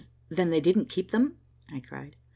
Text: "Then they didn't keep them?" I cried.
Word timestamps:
"Then 0.29 0.49
they 0.49 0.59
didn't 0.61 0.89
keep 0.89 1.11
them?" 1.11 1.37
I 1.71 1.79
cried. 1.79 2.15